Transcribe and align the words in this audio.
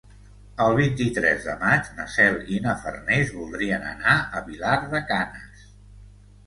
El 0.63 0.77
vint-i-tres 0.77 1.45
de 1.49 1.53
maig 1.59 1.91
na 1.99 2.07
Cel 2.15 2.39
i 2.55 2.63
na 2.65 2.73
Farners 2.87 3.35
voldrien 3.43 3.87
anar 3.93 4.19
a 4.41 4.45
Vilar 4.51 4.77
de 4.97 5.05
Canes. 5.15 5.67